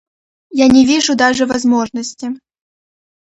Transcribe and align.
Я 0.63 0.67
не 0.67 0.83
вижу 0.83 1.15
даже 1.15 1.45
возможности. 1.45 2.31